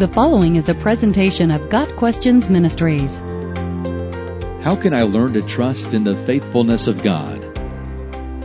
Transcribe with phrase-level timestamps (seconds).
[0.00, 3.18] The following is a presentation of Got Questions Ministries.
[4.62, 7.44] How can I learn to trust in the faithfulness of God?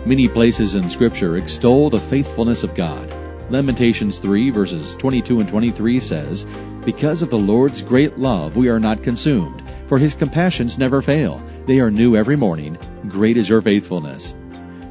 [0.05, 3.09] Many places in Scripture extol the faithfulness of God.
[3.49, 6.45] Lamentations 3 verses 22 and 23 says,
[6.83, 11.41] Because of the Lord's great love we are not consumed, for his compassions never fail.
[11.67, 12.77] They are new every morning.
[13.07, 14.35] Great is your faithfulness.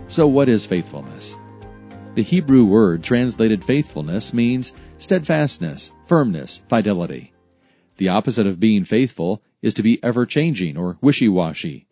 [0.08, 1.36] So what is faithfulness?
[2.14, 7.32] The Hebrew word translated faithfulness means steadfastness, firmness, fidelity.
[7.96, 11.88] The opposite of being faithful is to be ever changing or wishy-washy.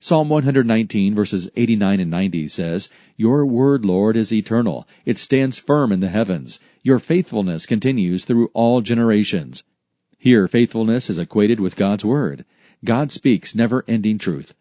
[0.00, 4.86] Psalm 119 verses 89 and 90 says, Your word, Lord, is eternal.
[5.06, 6.60] It stands firm in the heavens.
[6.82, 9.64] Your faithfulness continues through all generations.
[10.18, 12.44] Here, faithfulness is equated with God's word.
[12.84, 14.52] God speaks never-ending truth.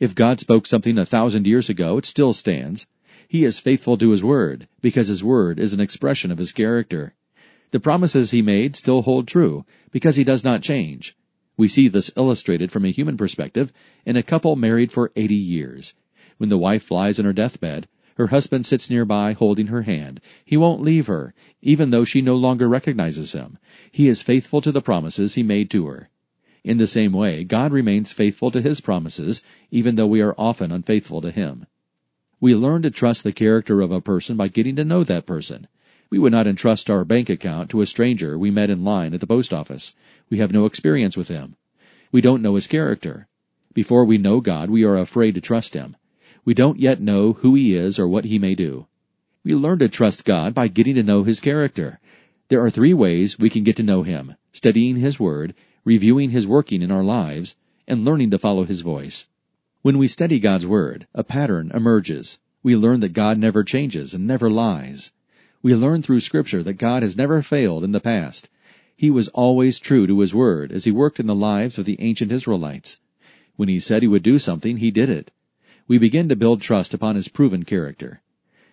[0.00, 2.88] If God spoke something a thousand years ago, it still stands.
[3.28, 7.14] He is faithful to His Word, because His Word is an expression of His character.
[7.72, 11.14] The promises He made still hold true, because He does not change.
[11.58, 13.70] We see this illustrated from a human perspective
[14.06, 15.94] in a couple married for 80 years.
[16.38, 20.22] When the wife lies on her deathbed, her husband sits nearby holding her hand.
[20.42, 23.58] He won't leave her, even though she no longer recognizes him.
[23.92, 26.08] He is faithful to the promises he made to her.
[26.64, 30.72] In the same way, God remains faithful to his promises, even though we are often
[30.72, 31.66] unfaithful to him.
[32.40, 35.66] We learn to trust the character of a person by getting to know that person.
[36.08, 39.20] We would not entrust our bank account to a stranger we met in line at
[39.20, 39.96] the post office.
[40.30, 41.56] We have no experience with him.
[42.12, 43.26] We don't know his character.
[43.74, 45.96] Before we know God, we are afraid to trust him.
[46.44, 48.86] We don't yet know who he is or what he may do.
[49.44, 51.98] We learn to trust God by getting to know his character.
[52.48, 56.46] There are three ways we can get to know him studying his word, reviewing his
[56.46, 59.26] working in our lives, and learning to follow his voice.
[59.88, 62.38] When we study God's Word, a pattern emerges.
[62.62, 65.12] We learn that God never changes and never lies.
[65.62, 68.50] We learn through Scripture that God has never failed in the past.
[68.94, 71.96] He was always true to His Word as He worked in the lives of the
[72.02, 73.00] ancient Israelites.
[73.56, 75.32] When He said He would do something, He did it.
[75.86, 78.20] We begin to build trust upon His proven character.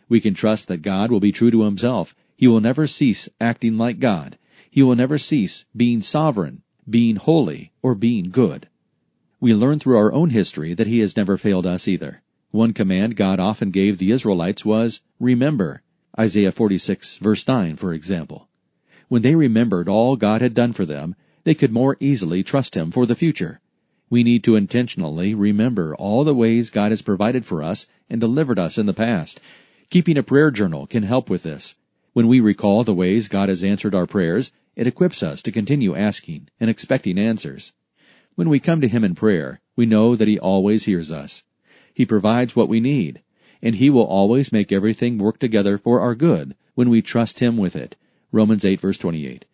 [0.09, 2.13] We can trust that God will be true to Himself.
[2.35, 4.37] He will never cease acting like God.
[4.69, 8.67] He will never cease being sovereign, being holy, or being good.
[9.41, 12.21] We learn through our own history that He has never failed us either.
[12.51, 15.81] One command God often gave the Israelites was, remember.
[16.17, 18.47] Isaiah 46 verse 9, for example.
[19.09, 22.91] When they remembered all God had done for them, they could more easily trust Him
[22.91, 23.59] for the future.
[24.09, 28.57] We need to intentionally remember all the ways God has provided for us and delivered
[28.57, 29.41] us in the past.
[29.89, 31.75] Keeping a prayer journal can help with this.
[32.13, 35.93] When we recall the ways God has answered our prayers, it equips us to continue
[35.93, 37.73] asking and expecting answers.
[38.35, 41.45] When we come to Him in prayer, we know that He always hears us.
[41.93, 43.21] He provides what we need,
[43.61, 47.55] and He will always make everything work together for our good when we trust Him
[47.55, 47.95] with it.
[48.33, 49.45] Romans 8 verse 28.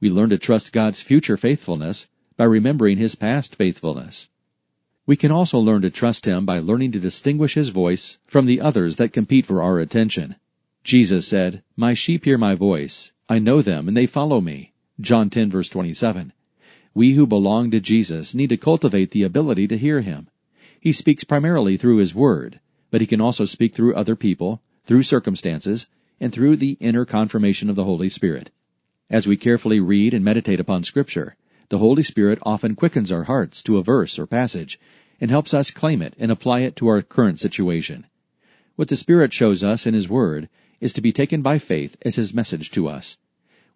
[0.00, 4.28] We learn to trust God's future faithfulness by remembering His past faithfulness.
[5.06, 8.60] We can also learn to trust Him by learning to distinguish His voice from the
[8.60, 10.36] others that compete for our attention.
[10.84, 13.12] Jesus said, My sheep hear my voice.
[13.30, 14.74] I know them and they follow me.
[15.00, 16.34] John 10 verse 27.
[16.96, 20.28] We who belong to Jesus need to cultivate the ability to hear Him.
[20.80, 22.58] He speaks primarily through His Word,
[22.90, 27.68] but He can also speak through other people, through circumstances, and through the inner confirmation
[27.68, 28.48] of the Holy Spirit.
[29.10, 31.36] As we carefully read and meditate upon Scripture,
[31.68, 34.80] the Holy Spirit often quickens our hearts to a verse or passage
[35.20, 38.06] and helps us claim it and apply it to our current situation.
[38.76, 40.48] What the Spirit shows us in His Word
[40.80, 43.18] is to be taken by faith as His message to us.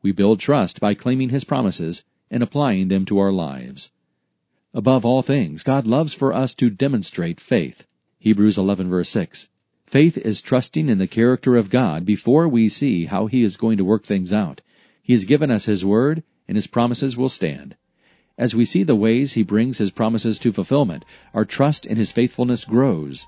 [0.00, 3.92] We build trust by claiming His promises and applying them to our lives.
[4.72, 7.84] Above all things, God loves for us to demonstrate faith.
[8.20, 9.48] Hebrews 11 verse 6.
[9.86, 13.78] Faith is trusting in the character of God before we see how He is going
[13.78, 14.60] to work things out.
[15.02, 17.74] He has given us His Word, and His promises will stand.
[18.38, 21.04] As we see the ways He brings His promises to fulfillment,
[21.34, 23.26] our trust in His faithfulness grows.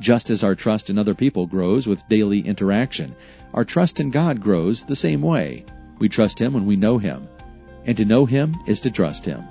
[0.00, 3.14] Just as our trust in other people grows with daily interaction,
[3.52, 5.66] our trust in God grows the same way.
[5.98, 7.28] We trust Him when we know Him.
[7.84, 9.44] And to know Him is to trust Him.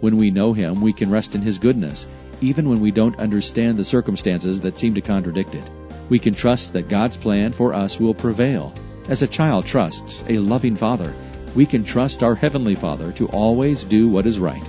[0.00, 2.06] When we know Him, we can rest in His goodness,
[2.40, 5.68] even when we don't understand the circumstances that seem to contradict it.
[6.08, 8.74] We can trust that God's plan for us will prevail.
[9.08, 11.12] As a child trusts a loving Father,
[11.54, 14.62] we can trust our Heavenly Father to always do what is right.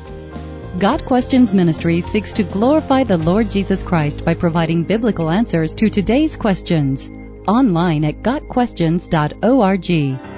[0.79, 5.89] Got Questions Ministry seeks to glorify the Lord Jesus Christ by providing biblical answers to
[5.89, 7.09] today's questions.
[7.47, 10.32] Online at GotQuestions.org.